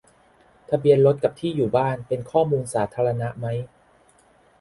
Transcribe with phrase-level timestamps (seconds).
[0.69, 3.45] ทะเบียนรถ กับ ที่อยู่บ้าน เป็น "ข้อมูลสาธารณะ" ไหม?